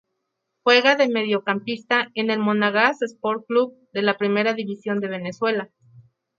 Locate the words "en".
2.15-2.31